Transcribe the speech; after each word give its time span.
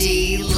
D 0.00 0.49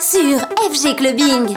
sur 0.00 0.38
FG 0.72 0.96
Clubbing. 0.96 1.56